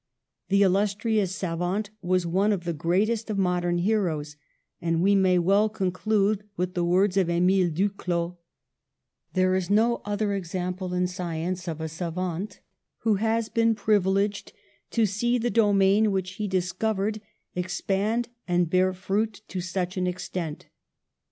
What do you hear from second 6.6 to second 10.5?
the words of Emile Duclaux: "There is no other